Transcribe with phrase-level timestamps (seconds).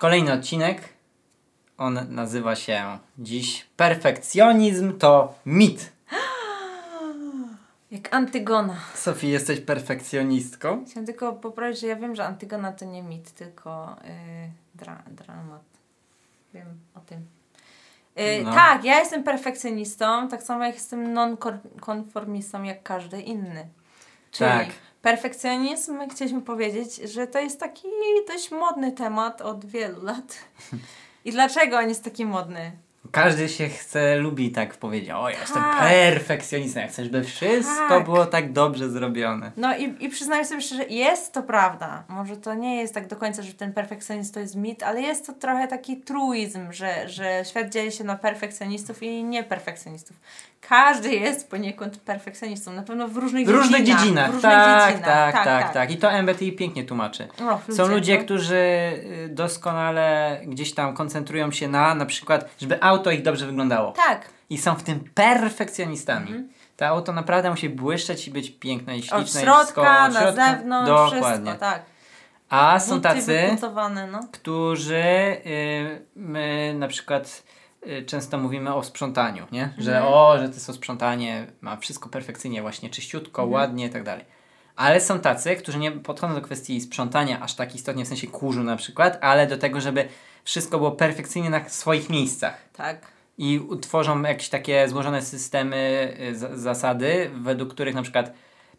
[0.00, 0.88] Kolejny odcinek.
[1.78, 5.92] On nazywa się dziś Perfekcjonizm to mit.
[7.90, 8.76] Jak Antygona.
[8.94, 10.84] Sofii, jesteś perfekcjonistką?
[10.86, 14.10] Chciałam tylko poprawić, że ja wiem, że Antygona to nie mit, tylko yy,
[14.74, 15.62] dra dramat.
[16.54, 17.26] Wiem o tym.
[18.16, 18.52] Yy, No.
[18.54, 23.68] Tak, ja jestem perfekcjonistą, tak samo jak jestem non-konformistą, jak każdy inny.
[24.30, 24.68] Czyli Tak.
[25.02, 27.88] Perfekcjonizm, chcieliśmy powiedzieć, że to jest taki
[28.28, 30.38] dość modny temat od wielu lat.
[31.24, 32.72] I dlaczego on jest taki modny?
[33.12, 35.78] Każdy się chce, lubi tak powiedzieć, o ja jestem Tak.
[35.80, 38.04] perfekcjonistą, ja chcę, żeby wszystko Tak.
[38.04, 39.52] było tak dobrze zrobione.
[39.56, 42.04] No i, i przyznaję sobie szczerze, jest to prawda.
[42.08, 45.26] Może to nie jest tak do końca, że ten perfekcjonizm to jest mit, ale jest
[45.26, 50.16] to trochę taki truizm, że, że świat dzieli się na perfekcjonistów i nieperfekcjonistów.
[50.68, 54.00] Każdy jest poniekąd perfekcjonistą, na pewno w różnych, W różnych dziedzinach.
[54.02, 55.32] dziedzinach, W różnych tak, dziedzinach.
[55.34, 57.28] tak, tak, tak, I to MBTI pięknie tłumaczy.
[57.68, 58.24] Och, Są ludzie, no.
[58.24, 63.92] którzy y, doskonale gdzieś tam koncentrują się na na przykład, żeby auto ich dobrze wyglądało.
[63.92, 64.28] Tak.
[64.50, 66.48] I są w tym perfekcjonistami.
[66.76, 69.18] To auto naprawdę musi błyszczeć i być piękne i śliczne.
[69.18, 70.52] Od i środka, wszystko, na od środka.
[70.52, 71.22] zewnątrz, Dokładnie.
[71.30, 71.82] wszystko, tak.
[72.48, 73.56] A są tacy,
[74.12, 74.20] no.
[74.32, 74.94] którzy
[75.46, 77.42] y, my na przykład
[77.86, 79.72] y, często mówimy o sprzątaniu, nie?
[79.78, 80.14] Że Mhm.
[80.14, 83.52] o, że to jest sprzątanie, ma wszystko perfekcyjnie, właśnie czyściutko, Mhm.
[83.62, 84.24] ładnie i tak dalej.
[84.76, 88.62] Ale są tacy, którzy nie podchodzą do kwestii sprzątania aż tak istotnie, w sensie kurzu
[88.62, 90.08] na przykład, ale do tego, żeby
[90.44, 92.54] wszystko było perfekcyjnie na swoich miejscach.
[92.76, 92.98] Tak.
[93.38, 98.32] I utworzą jakieś takie złożone systemy, y, zasady, według których na przykład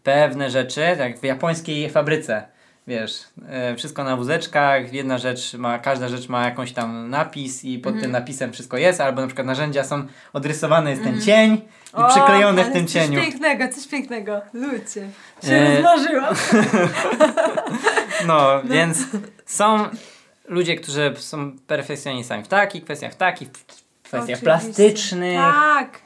[0.03, 2.43] pewne rzeczy, tak jak w japońskiej fabryce,
[2.87, 3.23] wiesz,
[3.71, 7.99] y, wszystko na wózeczkach, jedna rzecz ma, każda rzecz ma jakąś tam napis i pod
[7.99, 11.61] tym napisem wszystko jest, albo na przykład narzędzia są odrysowane, jest ten cień
[11.99, 13.21] i przyklejony w ale tym coś cieniu.
[13.21, 14.41] pięknego, coś pięknego.
[14.53, 15.07] Ludzie.
[15.43, 16.35] Się E, rozmarzyłam.
[18.27, 18.97] No, więc
[19.45, 19.89] są
[20.51, 23.65] ludzie, którzy są perfekcjonistami w takich kwestiach, w takich, w
[24.03, 24.43] kwestiach Oczywiście.
[24.45, 25.37] plastycznych.
[25.37, 26.01] Tak.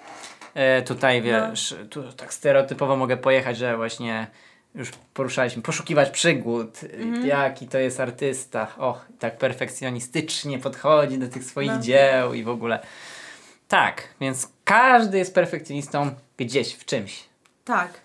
[0.54, 4.28] E, tutaj wiesz, tu tak stereotypowo mogę pojechać, że właśnie
[4.76, 7.28] już poruszaliśmy, poszukiwać przygód, Mhm.
[7.28, 11.80] jaki to jest artysta, och, tak perfekcjonistycznie podchodzi do tych swoich No.
[11.80, 12.80] dzieł i w ogóle.
[13.68, 17.24] Tak, więc każdy jest perfekcjonistą gdzieś, w czymś.
[17.66, 18.05] Tak.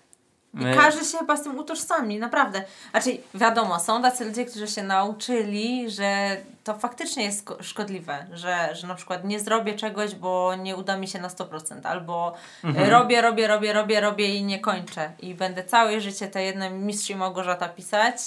[0.53, 2.63] I My- każdy się chyba z tym utożsami, naprawdę.
[2.91, 8.69] Znaczy, wiadomo, są tacy ludzie, którzy się nauczyli, że to faktycznie jest szko- szkodliwe, że,
[8.75, 12.89] że na przykład nie zrobię czegoś, bo nie uda mi się na 100%, albo Mhm.
[12.89, 15.11] robię, robię, robię, robię, robię i nie kończę.
[15.19, 18.17] I będę całe życie te jedne mistrz i Małgorzata pisać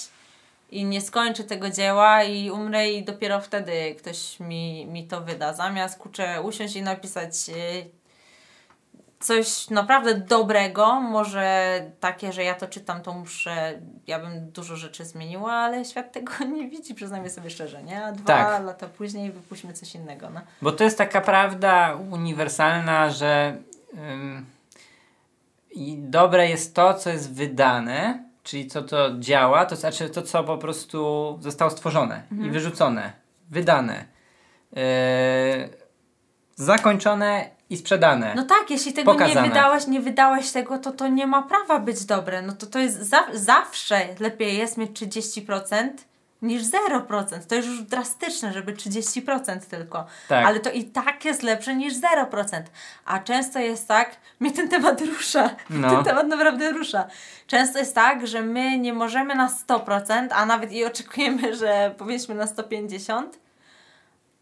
[0.71, 5.53] i nie skończę tego dzieła i umrę i dopiero wtedy ktoś mi, mi to wyda.
[5.53, 7.85] Zamiast, kurczę, usiąść i napisać y,
[9.19, 15.05] coś naprawdę dobrego, może takie, że ja to czytam, to muszę, ja bym dużo rzeczy
[15.05, 18.05] zmieniła, ale świat tego nie widzi, przyznajmy sobie szczerze, nie?
[18.05, 18.65] A dwa Tak.
[18.65, 20.41] lata później wypuśćmy coś innego, no.
[20.61, 23.57] Bo to jest taka prawda uniwersalna, że
[24.11, 24.45] ym,
[25.71, 30.43] i dobre jest to, co jest wydane, czyli co to działa, to znaczy to, co
[30.43, 32.49] po prostu zostało stworzone Mhm.
[32.49, 33.13] i wyrzucone,
[33.49, 34.05] wydane,
[34.71, 34.81] yy,
[36.55, 38.33] zakończone i sprzedane.
[38.35, 39.41] No tak, jeśli tego Pokazane.
[39.41, 42.41] nie wydałeś, nie wydałeś tego, to to nie ma prawa być dobre.
[42.41, 45.89] No to to jest za, zawsze lepiej jest mieć 30%
[46.41, 47.45] niż 0%.
[47.47, 50.05] To jest już drastyczne, żeby 30% tylko.
[50.27, 50.45] Tak.
[50.45, 52.61] Ale to i tak jest lepsze niż 0%.
[53.05, 55.49] A często jest tak, mnie ten temat rusza.
[55.69, 55.89] No.
[55.89, 57.07] Ten temat naprawdę rusza.
[57.47, 62.35] Często jest tak, że my nie możemy na 100%, a nawet i oczekujemy, że powiedzmy
[62.35, 63.23] na 150%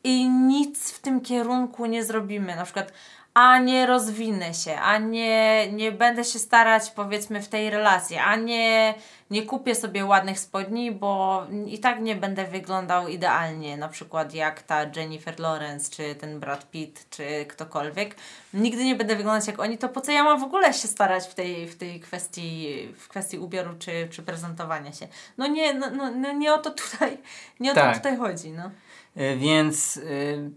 [0.04, 2.56] i nic w tym kierunku nie zrobimy.
[2.56, 2.94] Na przykład,
[3.34, 8.36] a nie rozwinę się, a nie, nie będę się starać, powiedzmy, w tej relacji, a
[8.36, 8.94] nie,
[9.30, 14.62] nie kupię sobie ładnych spodni, bo i tak nie będę wyglądał idealnie, na przykład jak
[14.62, 18.16] ta Jennifer Lawrence, czy ten Brad Pitt, czy ktokolwiek.
[18.54, 21.28] Nigdy nie będę wyglądać jak oni, to po co ja mam w ogóle się starać
[21.28, 25.08] w tej, w tej kwestii, w kwestii ubioru, czy, czy prezentowania się.
[25.38, 27.18] No nie, no, no, no nie o to tutaj,
[27.60, 27.90] nie o Tak.
[27.90, 28.72] to tutaj chodzi, no.
[29.18, 30.52] Y, Więc y,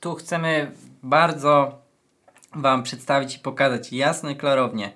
[0.00, 0.70] tu chcemy
[1.02, 1.78] bardzo
[2.54, 4.92] Wam przedstawić i pokazać jasno i klarownie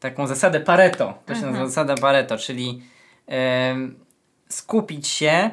[0.00, 1.14] taką zasadę Pareto.
[1.26, 1.52] To się Mhm.
[1.52, 2.82] nazywa zasada Pareto, czyli
[3.26, 3.98] em,
[4.48, 5.50] skupić się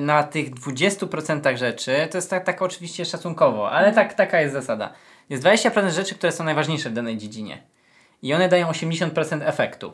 [0.00, 2.08] na tych 20% rzeczy.
[2.10, 3.94] To jest tak, tak oczywiście szacunkowo, ale Mhm.
[4.08, 4.92] tak, taka jest zasada.
[5.30, 7.62] Jest 20% rzeczy, które są najważniejsze w danej dziedzinie.
[8.22, 9.92] I one dają 80% efektu.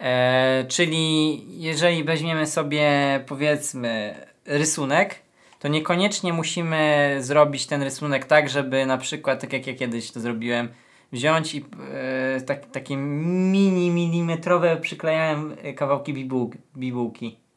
[0.00, 2.90] E, czyli jeżeli weźmiemy sobie
[3.26, 4.14] powiedzmy
[4.46, 5.14] rysunek,
[5.58, 10.20] to niekoniecznie musimy zrobić ten rysunek tak, żeby na przykład, tak jak ja kiedyś to
[10.20, 10.68] zrobiłem,
[11.12, 17.47] wziąć i e, tak, takie mini, milimetrowe przyklejałem kawałki bibułk, bibułki.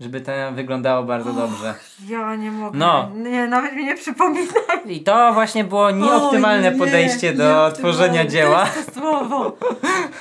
[0.00, 1.74] Żeby to wyglądało bardzo dobrze.
[2.08, 2.78] Ja nie mogę.
[2.78, 3.10] No.
[3.14, 4.46] Nie, nawet mi nie przypominaj.
[4.86, 8.66] I to właśnie było nieoptymalne O nie, podejście do tworzenia dzieła.
[8.66, 9.36] To jest to słowo.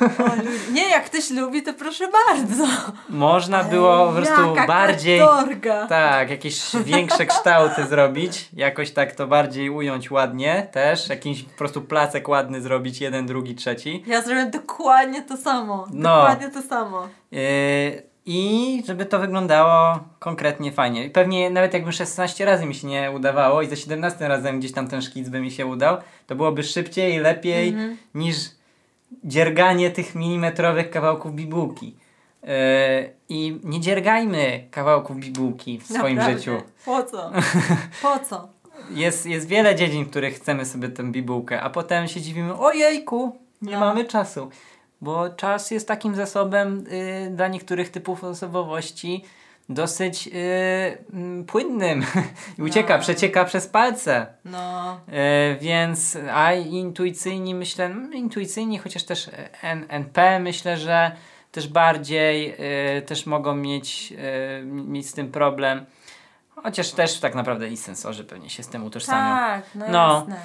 [0.02, 2.64] O, nie, jak ktoś lubi, to proszę bardzo.
[3.10, 5.20] Można było po prostu bardziej.
[5.20, 5.88] katorga.
[5.88, 11.81] Tak, jakieś większe kształty zrobić, jakoś tak to bardziej ująć ładnie też, jakiś po prostu
[11.81, 14.04] placek ładny zrobić, jeden, drugi, trzeci.
[14.08, 15.88] Ja zrobię dokładnie to samo.
[15.94, 16.16] No.
[16.16, 17.08] Dokładnie to samo.
[17.31, 21.06] Yy, I żeby to wyglądało konkretnie fajnie.
[21.06, 24.72] I pewnie nawet jakby 16 razy mi się nie udawało i za 17 razem gdzieś
[24.72, 25.98] tam ten szkic by mi się udał,
[26.28, 27.98] to byłoby szybciej i lepiej Mhm.
[28.16, 28.36] niż
[29.24, 31.96] dzierganie tych milimetrowych kawałków bibułki.
[32.44, 32.50] Yy,
[33.30, 36.40] I nie dziergajmy kawałków bibułki w swoim Naprawdę.
[36.40, 36.62] życiu.
[36.86, 37.31] Po co?
[38.02, 38.48] Po co?
[38.92, 43.38] Jest, jest wiele dziedzin, w których chcemy sobie tę bibułkę, a potem się dziwimy, ojejku,
[43.62, 43.80] nie No.
[43.80, 44.50] mamy czasu.
[45.01, 49.24] Bo czas jest takim zasobem y, dla niektórych typów osobowości
[49.69, 50.31] dosyć y,
[51.13, 52.06] mm, płynnym
[52.57, 53.01] i ucieka, No.
[53.04, 54.28] przecieka przez palce.
[54.46, 55.00] No.
[55.54, 59.30] Y, więc, a intuicyjni myślę, mm, intuicyjni, chociaż też
[59.62, 61.12] N, NP myślę, że
[61.52, 62.56] też bardziej
[62.98, 64.13] y, też mogą mieć,
[64.62, 65.86] y, mieć z tym problem.
[66.63, 69.36] Chociaż też tak naprawdę i sensorzy pewnie się z tym utożsamią.
[69.36, 70.13] Tak, no, No.
[70.28, 70.36] jasne.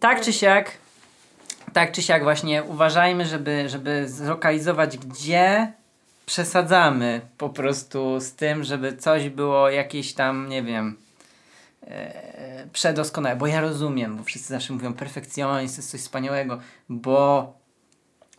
[0.00, 0.70] Tak czy siak,
[1.74, 5.72] tak czy siak właśnie uważajmy, żeby, żeby zlokalizować, gdzie
[6.26, 10.96] przesadzamy po prostu z tym, żeby coś było jakieś tam, nie wiem,
[11.86, 13.36] e, przedoskonałe.
[13.36, 17.52] Bo ja rozumiem, bo wszyscy zawsze mówią perfekcjonizm, jest coś wspaniałego, bo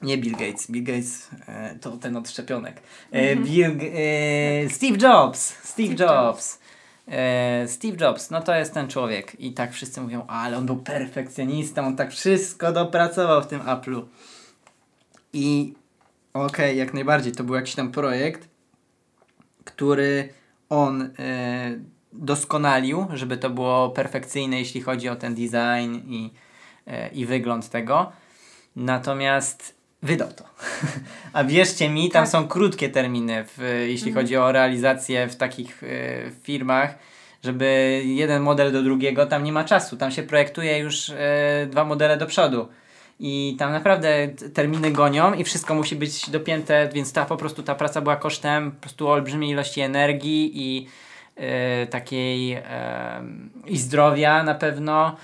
[0.01, 2.81] nie Bill Gates, Bill Gates e, to ten od szczepionek.
[3.11, 3.91] E, Bill, G-
[4.65, 6.55] e, Steve Jobs, Steve, Steve Jobs.
[6.55, 6.74] E,
[7.67, 9.39] Steve Jobs, no to jest ten człowiek.
[9.39, 14.01] I tak wszyscy mówią, ale on był perfekcjonistą, on tak wszystko dopracował w tym Apple'u.
[15.33, 15.73] I
[16.33, 18.47] okej, jak najbardziej, to był jakiś tam projekt,
[19.63, 20.29] który
[20.69, 21.79] on e,
[22.13, 26.31] doskonalił, żeby to było perfekcyjne, jeśli chodzi o ten design i,
[26.87, 28.11] e, i wygląd tego.
[28.75, 30.43] Natomiast wydał to.
[31.33, 32.31] A wierzcie mi, tam Tak.
[32.31, 35.87] są krótkie terminy, w, jeśli chodzi o realizację w takich e,
[36.43, 36.95] firmach,
[37.43, 39.97] żeby jeden model do drugiego, tam nie ma czasu.
[39.97, 42.67] Tam się projektuje już e, dwa modele do przodu.
[43.19, 47.75] I tam naprawdę terminy gonią i wszystko musi być dopięte, więc ta po prostu ta
[47.75, 50.87] praca była kosztem po prostu olbrzymiej ilości energii i
[51.35, 52.57] e, takiej
[53.65, 55.15] i zdrowia na pewno,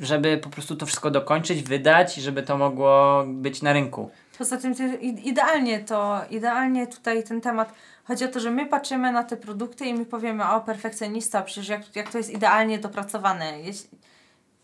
[0.00, 4.10] żeby po prostu to wszystko dokończyć, wydać, żeby to mogło być na rynku.
[4.38, 7.72] Poza tym ty, i- idealnie to, idealnie tutaj ten temat,
[8.04, 11.68] chodzi o to, że my patrzymy na te produkty i my powiemy, o perfekcjonista, przecież
[11.68, 13.60] jak, jak to jest idealnie dopracowane.
[13.60, 13.88] Jeśli,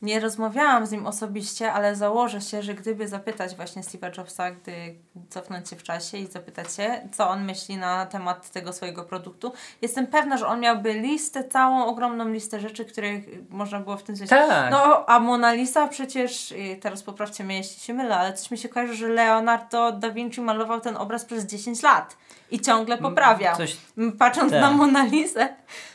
[0.02, 4.94] nie rozmawiałam z nim osobiście, ale założę się, że gdyby zapytać właśnie Steve'a Jobsa, gdy
[5.28, 9.52] cofnąć się w czasie i zapytać się, co on myśli na temat tego swojego produktu,
[9.82, 14.16] jestem pewna, że on miałby listę, całą ogromną listę rzeczy, których można było w tym
[14.16, 14.70] sensie Tak.
[14.70, 18.58] no, a Mona Lisa przecież, i teraz poprawcie mnie, jeśli się mylę, ale coś mi
[18.58, 22.16] się kojarzy, że Leonardo da Vinci malował ten obraz przez 10 lat
[22.50, 23.56] i ciągle poprawiał.
[23.56, 24.60] Coś, M, Patrząc Tak.
[24.60, 25.48] na Mona Lisę,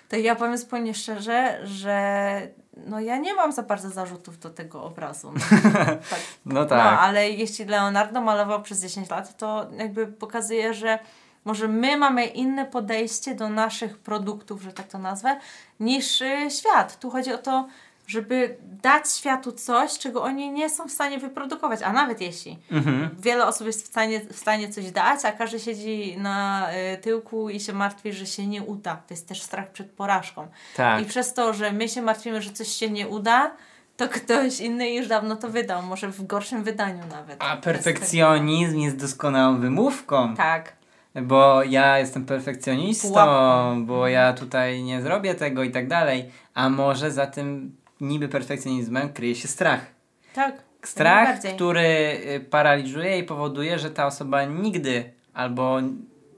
[0.09, 2.47] to ja powiem zupełnie szczerze, że
[2.87, 5.33] no ja nie mam za bardzo zarzutów do tego obrazu.
[5.33, 5.71] No,
[6.09, 6.19] tak.
[6.45, 6.99] no No, tak.
[6.99, 10.99] ale jeśli Leonardo malował przez 10 lat, to jakby pokazuje, że
[11.45, 15.39] może my mamy inne podejście do naszych produktów, że tak to nazwę,
[15.79, 16.99] niż y, świat.
[16.99, 17.67] Tu chodzi o to,
[18.07, 23.09] żeby dać światu coś, czego oni nie są w stanie wyprodukować, a nawet jeśli Mhm.
[23.19, 27.49] wiele osób jest w stanie, w stanie coś dać, a każdy siedzi na y, tyłku
[27.49, 28.95] i się martwi, że się nie uda.
[29.07, 30.47] To jest też strach przed porażką.
[30.75, 31.01] Tak.
[31.01, 33.51] I przez to, że my się martwimy, że coś się nie uda,
[33.97, 37.37] to ktoś inny już dawno to wydał, może w gorszym wydaniu nawet.
[37.39, 40.35] A perfekcjonizm jest doskonałą wymówką.
[40.35, 40.73] Tak.
[41.21, 46.31] Bo ja jestem perfekcjonistą, bo ja tutaj nie zrobię tego i tak dalej.
[46.53, 49.85] A może za tym niby perfekcjonizmem kryje się strach.
[50.33, 50.63] Tak.
[50.83, 55.79] Strach, który y, paraliżuje i powoduje, że ta osoba nigdy albo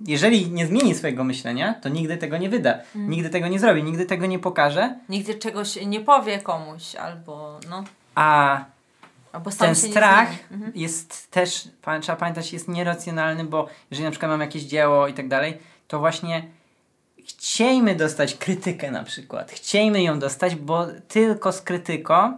[0.06, 2.74] jeżeli nie zmieni swojego myślenia, to nigdy tego nie wyda.
[2.74, 3.10] Mhm.
[3.10, 4.96] Nigdy tego nie zrobi, nigdy tego nie pokaże.
[5.10, 7.84] Nigdy czegoś nie powie komuś, albo no,
[8.16, 8.66] A
[9.32, 10.30] albo ten strach.
[10.52, 10.72] Mhm.
[10.76, 11.70] jest też,
[12.02, 16.00] trzeba pamiętać, jest nieracjonalny, bo jeżeli na przykład mam jakieś dzieło i tak dalej, to
[16.00, 16.44] właśnie
[17.28, 19.52] chciejmy dostać krytykę na przykład.
[19.52, 22.38] Chciejmy ją dostać, bo tylko z krytyką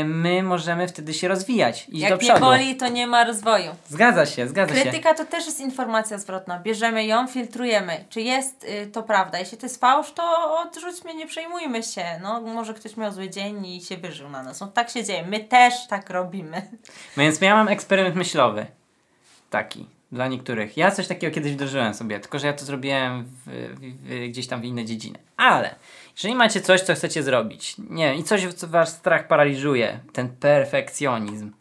[0.00, 2.40] y, my możemy wtedy się rozwijać, iść do Jak nie przodu.
[2.40, 3.70] boli, to nie ma rozwoju.
[3.88, 4.82] Zgadza się, zgadza się.
[4.82, 6.58] Krytyka to też jest informacja zwrotna.
[6.60, 8.04] Bierzemy ją, filtrujemy.
[8.08, 9.38] Czy jest y, to prawda?
[9.38, 12.04] Jeśli to jest fałsz, to odrzućmy, nie przejmujmy się.
[12.22, 14.60] No, może ktoś miał zły dzień i się wyżył na nas.
[14.60, 15.26] No, tak się dzieje.
[15.26, 16.62] My też tak robimy.
[17.16, 18.66] Więc ja mam eksperyment myślowy.
[19.50, 19.86] Taki.
[20.12, 20.76] Dla niektórych.
[20.76, 24.60] Ja coś takiego kiedyś wdrożyłem sobie, tylko że ja to zrobiłem w, w, gdzieś tam
[24.60, 25.18] w inne dziedziny.
[25.36, 25.74] Ale
[26.16, 30.28] jeżeli macie coś, co chcecie zrobić, nie wiem, i coś, co wasz strach paraliżuje, ten
[30.28, 31.52] perfekcjonizm,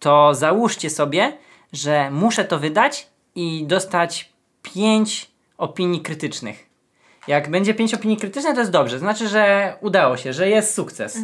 [0.00, 1.38] to załóżcie sobie,
[1.72, 6.66] że muszę to wydać i dostać pięć opinii krytycznych.
[7.26, 8.98] Jak będzie pięć opinii krytycznych, to jest dobrze.
[8.98, 11.18] Znaczy, że udało się, że jest sukces.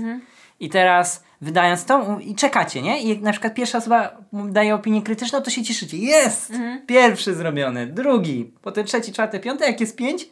[0.60, 3.02] I teraz wydając to i czekacie, nie?
[3.02, 5.96] I jak na przykład pierwsza osoba daje opinię krytyczną, to się cieszycie.
[5.96, 6.52] Jest!
[6.86, 9.64] Pierwszy zrobiony, drugi, potem trzeci, czwarty, piąty.
[9.64, 10.28] Jak jest pięć,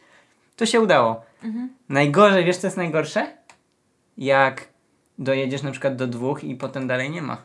[0.55, 1.21] to się udało.
[1.89, 3.27] Najgorzej, wiesz co jest najgorsze?
[4.17, 4.67] Jak
[5.19, 7.41] dojedziesz na przykład do dwóch i potem dalej nie ma.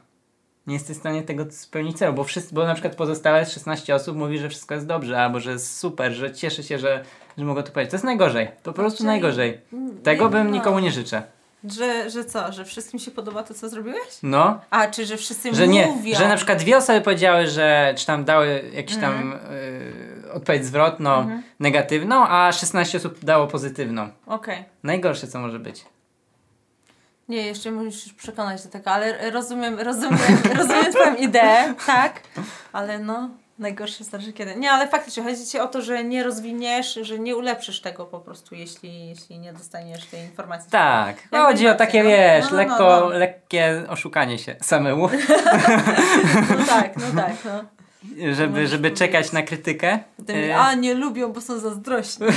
[0.67, 4.17] Nie jesteś w stanie tego spełnić celu, bo, wszyscy, bo na przykład pozostałe 16 osób
[4.17, 7.05] mówi, że wszystko jest dobrze, albo że jest super, że cieszy się, że,
[7.39, 7.91] że mogą to powiedzieć.
[7.91, 8.49] To jest najgorzej.
[8.63, 9.61] To po prostu Czyli- najgorzej.
[10.03, 10.53] Tego bym no.
[10.53, 11.23] nikomu nie życzę.
[11.65, 12.53] Że, że co?
[12.53, 14.09] Że wszystkim się podoba to, co zrobiłeś?
[14.23, 16.17] No, A, czy że wszyscy że nie, mówią?
[16.19, 19.33] że na przykład dwie osoby powiedziały, że czy tam dały jakiś tam Mhm.
[20.27, 24.09] y, odpowiedź zwrotną, negatywną, a 16 osób dało pozytywną.
[24.27, 24.65] Okej.
[24.83, 25.85] Najgorsze co może być.
[27.29, 30.19] Nie, jeszcze musisz przekonać do tego, ale rozumiem, rozumiem,
[30.59, 32.21] rozumiem twoją ideę, tak,
[32.73, 33.31] ale no,
[33.63, 34.55] najgorsze zdarzy kiedy.
[34.57, 38.21] Nie, ale faktycznie chodzi ci o to, że nie rozwiniesz, że nie ulepszysz tego po
[38.21, 40.71] prostu, jeśli, jeśli nie dostaniesz tej informacji.
[40.71, 42.09] Tak, Jak chodzi o takie, no.
[42.11, 43.09] wiesz, No, no, lekko, no.
[43.09, 45.09] lekkie oszukanie się samemu,
[46.59, 47.65] No tak, no tak, no.
[48.35, 48.99] żeby, Możesz żeby powiedzieć.
[48.99, 49.99] czekać na krytykę.
[50.17, 52.27] Potem, Y, a, nie lubią, bo są zazdrośni.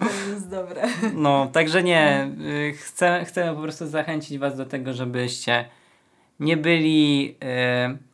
[0.00, 0.82] to jest dobre.
[1.14, 2.28] No, także nie.
[2.40, 5.64] y, Chcę, chcę po prostu zachęcić Was do tego, żebyście
[6.40, 7.36] nie byli
[7.92, 8.11] y,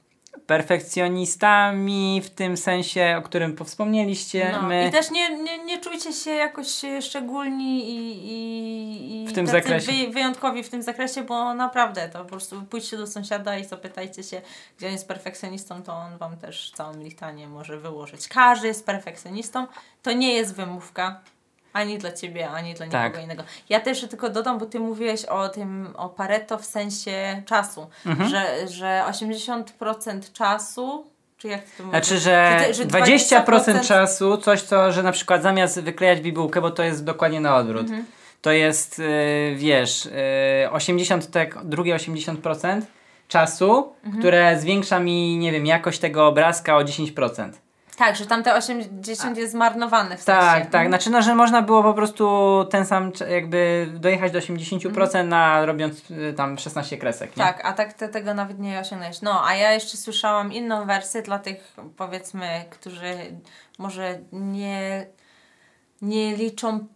[0.49, 4.50] perfekcjonistami w tym sensie, o którym wspomnieliście.
[4.52, 4.62] No.
[4.62, 6.67] My I też nie, nie, nie czujcie się jakoś
[7.00, 7.97] szczególni i,
[8.33, 9.93] i, i W tym zakresie.
[9.93, 14.23] Wy, wyjątkowi w tym zakresie, bo naprawdę to po prostu pójdźcie do sąsiada i zapytajcie
[14.23, 14.40] się,
[14.78, 18.28] gdzie on jest perfekcjonistą, to on wam też całą litanię może wyłożyć.
[18.28, 19.67] Każdy jest perfekcjonistą,
[20.02, 21.21] to nie jest wymówka.
[21.78, 23.23] Ani dla ciebie, ani dla nikogo Tak.
[23.23, 23.42] innego.
[23.68, 28.30] Ja też tylko dodam, bo ty mówiłeś o tym, o Pareto w sensie czasu, Mhm.
[28.30, 31.06] że, że 80% czasu,
[31.38, 31.90] czy jak to mówisz?
[31.90, 36.70] Znaczy, że, ty- że 20% czasu, coś co, że na przykład zamiast wyklejać bibułkę, bo
[36.70, 38.04] to jest dokładnie na odwrót, Mhm.
[38.42, 40.11] to jest, y, wiesz, y,
[40.70, 42.87] 80, te, drugie 80%
[43.28, 44.18] czasu, Mhm.
[44.23, 47.61] które zwiększa mi, nie wiem, jakość tego obrazka o 10%.
[47.99, 50.71] Tak, że tamte 80 jest zmarnowane w Tak, sensie.
[50.71, 50.88] tak.
[50.88, 52.28] Znaczy, no, że można było po prostu
[52.71, 57.45] ten sam, jakby dojechać do 80% na robiąc y, tam 16 kresek, nie?
[57.45, 59.23] Tak, a tak te, tego nawet nie osiągnąłeś.
[59.23, 63.14] No, a ja jeszcze słyszałam inną wersję dla tych, powiedzmy, którzy
[63.78, 65.07] może nie,
[66.02, 66.87] nie liczą,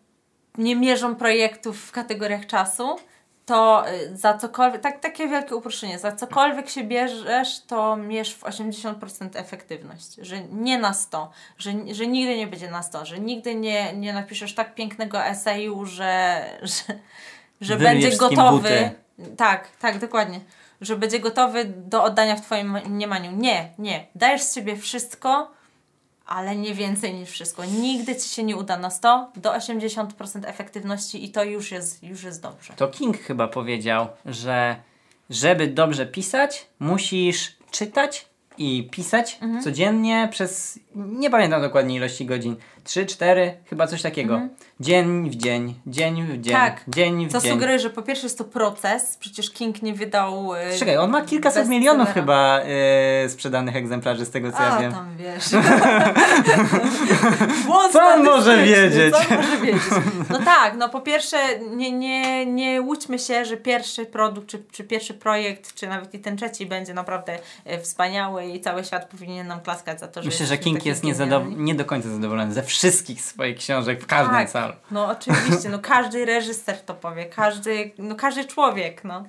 [0.59, 2.97] nie mierzą projektów w kategoriach czasu,
[3.47, 8.43] to y, za cokolwiek, tak, takie wielkie uproszczenie, za cokolwiek się bierzesz, to mierz w
[8.43, 13.55] 80% efektywność, że nie na 100, że, że nigdy nie będzie na 100, że nigdy
[13.55, 16.99] nie, nie napiszesz tak pięknego eseju, że, że,
[17.61, 18.59] że będzie gotowy.
[18.59, 19.37] buty.
[19.37, 20.41] Tak, tak, dokładnie.
[20.81, 23.33] Że będzie gotowy do oddania w Twoim mniemaniu.
[23.33, 24.07] Nie, nie.
[24.15, 25.51] Dajesz z siebie wszystko,
[26.27, 27.65] ale nie więcej niż wszystko.
[27.65, 30.07] Nigdy Ci się nie uda na 100, do 80%
[30.47, 32.73] efektywności i to już jest, już jest dobrze.
[32.77, 34.77] To King chyba powiedział, że
[35.31, 38.27] żeby dobrze pisać, musisz czytać
[38.59, 39.63] i pisać Mhm.
[39.63, 44.41] codziennie przez, nie pamiętam dokładnie ilości godzin, 3, 4, chyba coś takiego.
[44.81, 46.73] Dzień w dzień, dzień w dzień, Mhm.
[46.73, 46.85] Tak.
[46.89, 47.53] dzień w Co dzień.
[47.53, 50.55] sugeruje, że po pierwsze jest to proces, przecież King nie wydał...
[50.55, 52.61] y, Czekaj, on ma kilkaset milionów chyba
[53.25, 54.93] y, sprzedanych egzemplarzy z tego co A, ja wiem.
[54.93, 55.45] tam wiesz.
[57.93, 59.15] Co on może wiedzieć?
[59.15, 59.83] Co może wiedzieć?
[60.31, 61.37] No tak, no po pierwsze
[61.71, 66.19] nie, nie, nie łudźmy się, że pierwszy produkt, czy, czy pierwszy projekt, czy nawet i
[66.19, 70.29] ten trzeci będzie naprawdę e, wspaniały i cały świat powinien nam klaskać za to, że
[70.29, 74.35] Myślę, że King jest niezado- nie do końca zadowolony ze wszystkich swoich książek w każdym
[74.35, 74.51] Tak.
[74.51, 74.75] calu.
[74.91, 79.25] No oczywiście, no każdy reżyser to powie, każdy, no każdy człowiek, no.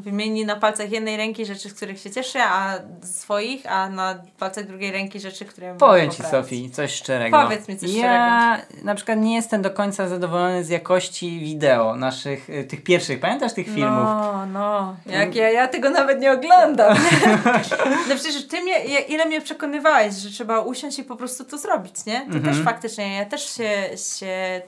[0.00, 4.66] Wymieni na palcach jednej ręki rzeczy, z których się cieszy, a swoich, a na palcach
[4.66, 6.22] drugiej ręki rzeczy, które Powiem Ci.
[6.22, 7.42] Sofii, coś szczerego.
[7.42, 12.50] Powiedz mi coś ja na przykład nie jestem do końca zadowolony z jakości wideo naszych,
[12.50, 14.04] y, tych pierwszych, pamiętasz tych filmów?
[14.04, 14.96] No, no.
[15.06, 16.96] Jak ja, ja tego nawet nie oglądam.
[18.08, 21.58] no przecież ty mnie, ja- ile mnie przekonywałeś, że trzeba usiąść i po prostu to
[21.58, 22.20] zrobić, nie?
[22.20, 22.44] To Mhm.
[22.44, 23.70] też faktycznie, ja też się,
[24.18, 24.62] się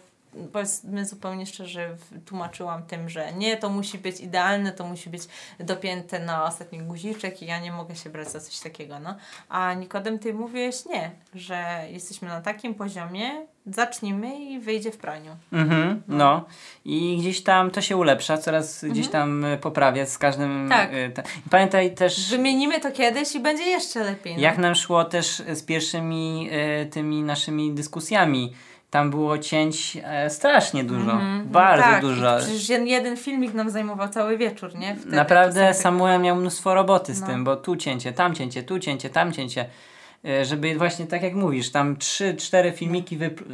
[0.53, 1.97] powiedzmy zupełnie szczerze
[2.27, 5.23] tłumaczyłam tym, że nie, to musi być idealne, to musi być
[5.61, 9.15] dopięte na ostatni guziczek i ja nie mogę się brać za coś takiego, no.
[9.49, 15.37] A Nikodem, ty mówiłeś nie, że jesteśmy na takim poziomie, zacznijmy i wyjdzie w praniu.
[15.53, 16.45] Mhm, no.
[16.85, 20.69] I gdzieś tam to się ulepsza, coraz gdzieś tam poprawia z każdym...
[20.69, 20.93] Tak.
[20.93, 21.13] y,
[21.51, 22.31] Pamiętaj też...
[22.31, 24.35] Wymienimy to kiedyś i będzie jeszcze lepiej.
[24.35, 24.43] No.
[24.43, 26.51] Jak nam szło też z pierwszymi
[26.83, 28.53] y, tymi naszymi dyskusjami.
[28.93, 31.21] Tam było cięć e, strasznie dużo.
[31.45, 32.37] Bardzo tak, dużo.
[32.39, 34.97] Przecież jeden- filmik nam zajmował cały wieczór, nie?
[34.97, 37.27] Wtedy Naprawdę sobie- Samuel miał mnóstwo roboty z No.
[37.27, 39.67] tym, bo tu cięcie, tam cięcie, tu cięcie, tam cięcie.
[40.25, 43.51] E, Żeby właśnie tak jak mówisz, tam trzy, cztery filmiki wypluć,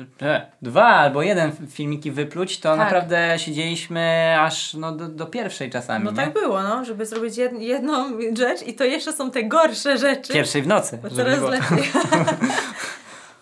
[0.62, 2.78] dwa albo jeden filmiki wypluć, to Tak.
[2.78, 6.16] naprawdę siedzieliśmy aż no, do, do pierwszej czasami, No nie?
[6.16, 8.04] tak było, no, żeby zrobić jed, jedną
[8.37, 10.33] rzecz i to jeszcze są te gorsze rzeczy.
[10.33, 10.99] Pierwszej w nocy.
[11.02, 11.88] Bo coraz lepiej.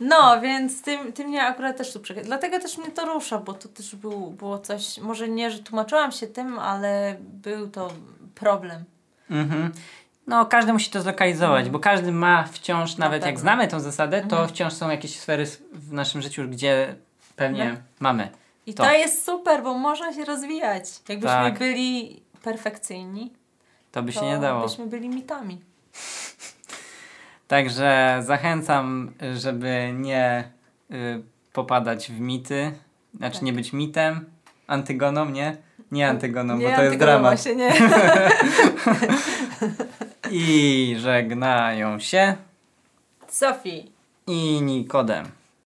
[0.00, 2.26] No, więc tym, tym mnie akurat też tu przekazać.
[2.26, 6.12] Dlatego też mnie to rusza, bo to też był, było coś, może nie, że tłumaczyłam
[6.12, 7.90] się tym, ale był to
[8.34, 8.84] problem.
[9.30, 9.72] Mhm.
[10.26, 13.40] No, każdy musi to zlokalizować, bo każdy ma wciąż, nawet jak pewno.
[13.40, 14.48] znamy tą zasadę, to Mhm.
[14.48, 16.94] wciąż są jakieś sfery w naszym życiu, gdzie
[17.36, 17.78] pewnie No.
[18.00, 18.28] mamy.
[18.66, 18.82] I To.
[18.84, 18.92] to.
[18.92, 20.84] jest super, bo można się rozwijać.
[21.08, 21.58] Jakbyśmy Tak.
[21.58, 23.32] byli perfekcyjni,
[23.92, 24.62] To by się to nie dało.
[24.68, 25.60] byśmy byli mitami.
[27.48, 30.44] Także zachęcam, żeby nie
[30.90, 31.22] y,
[31.52, 32.72] popadać w mity,
[33.16, 33.42] znaczy Tak.
[33.42, 34.24] nie być mitem,
[34.66, 35.56] antygoną, nie?
[35.92, 37.42] Nie antygoną, nie, bo to jest dramat.
[37.44, 37.72] się nie.
[40.30, 42.36] I żegnają się
[43.28, 43.92] Sofii.
[44.26, 45.26] i Nikodem.